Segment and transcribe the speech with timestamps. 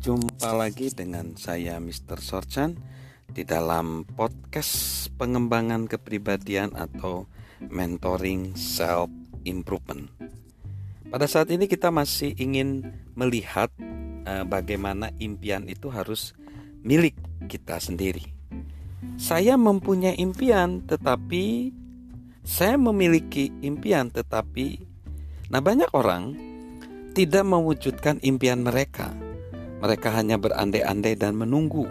[0.00, 2.24] Jumpa lagi dengan saya Mr.
[2.24, 2.72] Sorchan
[3.28, 7.28] di dalam podcast pengembangan kepribadian atau
[7.68, 9.12] mentoring self
[9.44, 10.08] improvement.
[11.12, 13.68] Pada saat ini kita masih ingin melihat
[14.24, 16.32] uh, bagaimana impian itu harus
[16.80, 17.20] milik
[17.52, 18.24] kita sendiri.
[19.20, 21.76] Saya mempunyai impian tetapi
[22.40, 24.80] saya memiliki impian tetapi
[25.52, 26.32] nah banyak orang
[27.12, 29.12] tidak mewujudkan impian mereka
[29.80, 31.88] mereka hanya berandai-andai dan menunggu.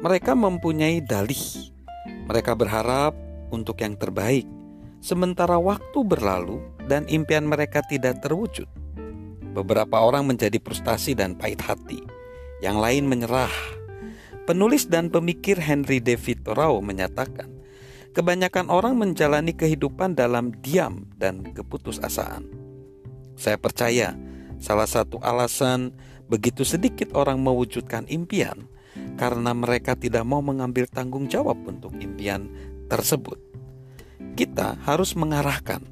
[0.00, 1.74] Mereka mempunyai dalih.
[2.30, 3.12] Mereka berharap
[3.50, 4.46] untuk yang terbaik,
[5.02, 8.70] sementara waktu berlalu dan impian mereka tidak terwujud.
[9.50, 11.98] Beberapa orang menjadi frustasi dan pahit hati,
[12.62, 13.50] yang lain menyerah.
[14.46, 17.50] Penulis dan pemikir Henry David Thoreau menyatakan,
[18.14, 22.46] kebanyakan orang menjalani kehidupan dalam diam dan keputusasaan.
[23.34, 24.14] Saya percaya
[24.62, 25.94] salah satu alasan
[26.30, 28.70] Begitu sedikit orang mewujudkan impian
[29.18, 32.46] karena mereka tidak mau mengambil tanggung jawab untuk impian
[32.86, 33.36] tersebut.
[34.38, 35.82] Kita harus mengarahkan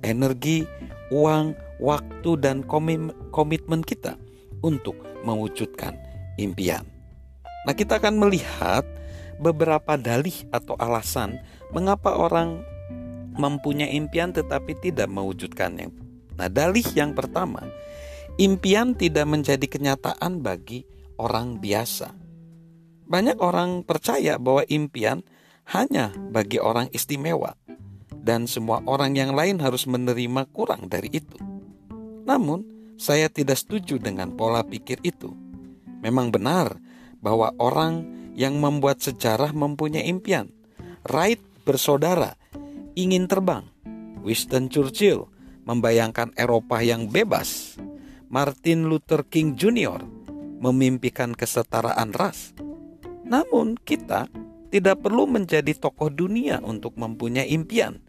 [0.00, 0.64] energi,
[1.12, 4.16] uang, waktu, dan komitmen kita
[4.64, 4.96] untuk
[5.28, 6.00] mewujudkan
[6.40, 6.88] impian.
[7.68, 8.88] Nah, kita akan melihat
[9.38, 11.36] beberapa dalih atau alasan
[11.70, 12.64] mengapa orang
[13.36, 15.88] mempunyai impian tetapi tidak mewujudkannya.
[16.36, 17.62] Nah, dalih yang pertama,
[18.40, 20.88] impian tidak menjadi kenyataan bagi
[21.20, 22.14] orang biasa.
[23.08, 25.20] Banyak orang percaya bahwa impian
[25.68, 27.54] hanya bagi orang istimewa,
[28.10, 31.36] dan semua orang yang lain harus menerima kurang dari itu.
[32.24, 32.64] Namun,
[32.96, 35.34] saya tidak setuju dengan pola pikir itu.
[36.00, 36.78] Memang benar
[37.18, 38.06] bahwa orang
[38.38, 40.50] yang membuat sejarah mempunyai impian.
[41.06, 42.38] Wright bersaudara
[42.94, 43.66] ingin terbang.
[44.22, 45.26] Winston Churchill
[45.66, 47.74] membayangkan Eropa yang bebas.
[48.32, 50.00] Martin Luther King Jr.
[50.56, 52.56] memimpikan kesetaraan ras.
[53.28, 54.24] Namun, kita
[54.72, 58.00] tidak perlu menjadi tokoh dunia untuk mempunyai impian.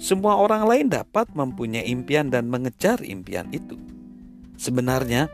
[0.00, 3.76] Semua orang lain dapat mempunyai impian dan mengejar impian itu.
[4.56, 5.28] Sebenarnya,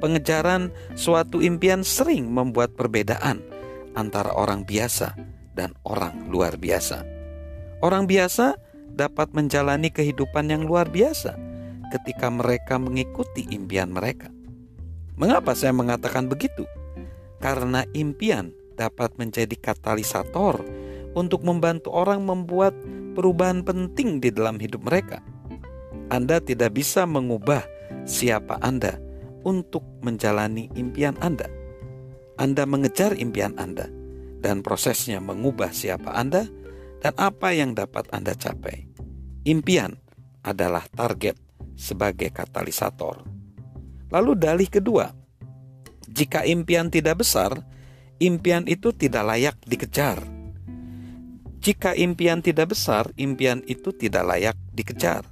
[0.00, 3.44] pengejaran suatu impian sering membuat perbedaan
[3.92, 5.12] antara orang biasa
[5.52, 7.04] dan orang luar biasa.
[7.84, 8.56] Orang biasa
[8.96, 11.52] dapat menjalani kehidupan yang luar biasa
[11.94, 14.34] ketika mereka mengikuti impian mereka.
[15.14, 16.66] Mengapa saya mengatakan begitu?
[17.38, 20.58] Karena impian dapat menjadi katalisator
[21.14, 22.74] untuk membantu orang membuat
[23.14, 25.22] perubahan penting di dalam hidup mereka.
[26.10, 27.62] Anda tidak bisa mengubah
[28.02, 28.98] siapa Anda
[29.46, 31.46] untuk menjalani impian Anda.
[32.34, 33.86] Anda mengejar impian Anda,
[34.42, 36.50] dan prosesnya mengubah siapa Anda
[36.98, 38.90] dan apa yang dapat Anda capai.
[39.46, 39.94] Impian
[40.42, 41.43] adalah target
[41.74, 43.26] sebagai katalisator.
[44.10, 45.10] Lalu dalih kedua,
[46.14, 47.58] jika impian tidak besar,
[48.22, 50.22] impian itu tidak layak dikejar.
[51.64, 55.24] Jika impian tidak besar, impian itu tidak layak dikejar.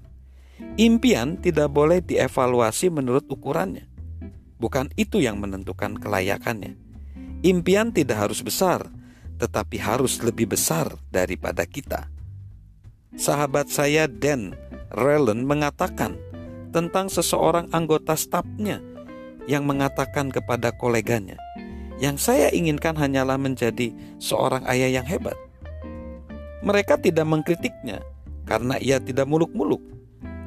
[0.81, 3.85] Impian tidak boleh dievaluasi menurut ukurannya.
[4.57, 6.79] Bukan itu yang menentukan kelayakannya.
[7.45, 8.89] Impian tidak harus besar,
[9.37, 12.09] tetapi harus lebih besar daripada kita.
[13.19, 14.57] Sahabat saya Dan
[14.89, 16.17] Rellen mengatakan,
[16.73, 18.81] tentang seseorang anggota stafnya
[19.47, 21.37] yang mengatakan kepada koleganya,
[22.01, 25.37] "Yang saya inginkan hanyalah menjadi seorang ayah yang hebat."
[26.65, 28.01] Mereka tidak mengkritiknya
[28.49, 29.83] karena ia tidak muluk-muluk.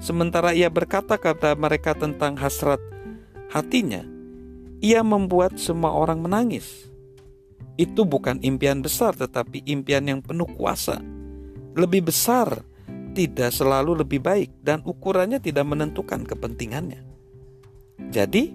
[0.01, 2.79] Sementara ia berkata kepada mereka tentang hasrat
[3.51, 4.03] hatinya,
[4.83, 6.91] ia membuat semua orang menangis.
[7.75, 10.99] Itu bukan impian besar, tetapi impian yang penuh kuasa,
[11.75, 12.63] lebih besar
[13.15, 16.99] tidak selalu lebih baik dan ukurannya tidak menentukan kepentingannya.
[18.11, 18.51] Jadi,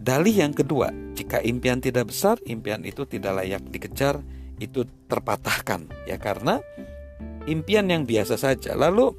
[0.00, 4.24] dalih yang kedua, jika impian tidak besar, impian itu tidak layak dikejar,
[4.56, 6.62] itu terpatahkan ya karena
[7.44, 8.72] impian yang biasa saja.
[8.72, 9.12] Lalu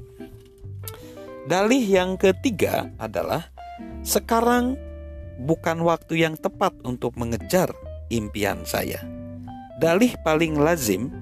[1.46, 3.48] dalih yang ketiga adalah
[4.02, 4.74] sekarang
[5.42, 7.70] bukan waktu yang tepat untuk mengejar
[8.10, 9.02] impian saya.
[9.76, 11.12] Dalih paling lazim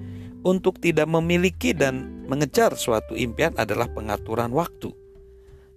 [0.45, 4.93] untuk tidak memiliki dan mengejar suatu impian adalah pengaturan waktu.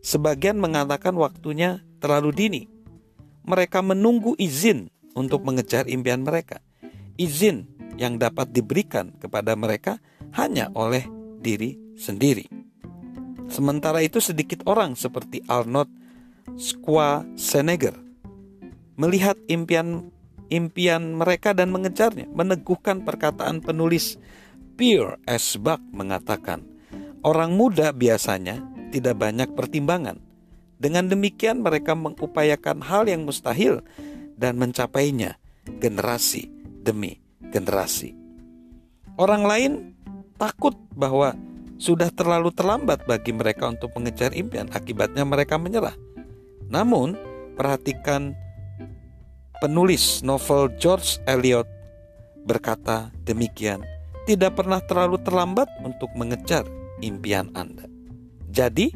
[0.04, 2.62] Sebagian mengatakan waktunya terlalu dini.
[3.48, 6.60] Mereka menunggu izin untuk mengejar impian mereka.
[7.16, 7.64] Izin
[7.96, 9.98] yang dapat diberikan kepada mereka
[10.36, 11.08] hanya oleh
[11.40, 12.44] diri sendiri.
[13.48, 15.88] Sementara itu sedikit orang seperti Arnold
[16.60, 17.96] Schwarzenegger
[19.00, 20.12] melihat impian
[20.50, 24.16] impian mereka dan mengejarnya, meneguhkan perkataan penulis
[24.78, 25.58] Pierre S.
[25.58, 26.62] Buck mengatakan,
[27.26, 28.62] orang muda biasanya
[28.94, 30.22] tidak banyak pertimbangan.
[30.78, 33.82] Dengan demikian mereka mengupayakan hal yang mustahil
[34.38, 35.34] dan mencapainya
[35.82, 36.46] generasi
[36.86, 37.18] demi
[37.50, 38.14] generasi.
[39.18, 39.98] Orang lain
[40.38, 41.34] takut bahwa
[41.82, 45.98] sudah terlalu terlambat bagi mereka untuk mengejar impian, akibatnya mereka menyerah.
[46.70, 47.18] Namun,
[47.58, 48.38] perhatikan
[49.58, 51.66] penulis novel George Eliot
[52.46, 53.82] berkata demikian,
[54.28, 56.68] tidak pernah terlalu terlambat untuk mengejar
[57.00, 57.88] impian Anda.
[58.52, 58.92] Jadi,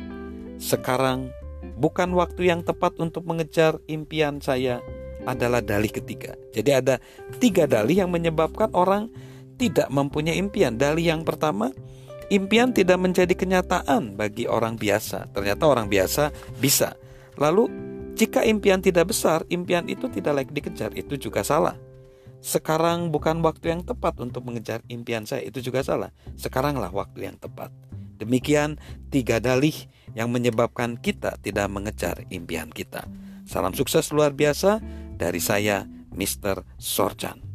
[0.61, 1.33] sekarang
[1.81, 4.85] bukan waktu yang tepat untuk mengejar impian saya
[5.25, 6.37] adalah dalih ketiga.
[6.53, 7.01] Jadi ada
[7.41, 9.09] tiga dalih yang menyebabkan orang
[9.57, 10.77] tidak mempunyai impian.
[10.77, 11.73] Dalih yang pertama,
[12.29, 15.33] impian tidak menjadi kenyataan bagi orang biasa.
[15.33, 16.29] Ternyata orang biasa
[16.61, 16.99] bisa.
[17.41, 17.71] Lalu,
[18.19, 20.91] jika impian tidak besar, impian itu tidak layak dikejar.
[20.93, 21.79] Itu juga salah.
[22.43, 25.47] Sekarang bukan waktu yang tepat untuk mengejar impian saya.
[25.47, 26.11] Itu juga salah.
[26.35, 27.71] Sekaranglah waktu yang tepat.
[28.19, 28.83] Demikian
[29.15, 29.75] tiga dalih
[30.19, 33.07] yang menyebabkan kita tidak mengejar impian kita.
[33.47, 34.83] Salam sukses luar biasa
[35.15, 36.67] dari saya, Mr.
[36.83, 37.52] Sorjan.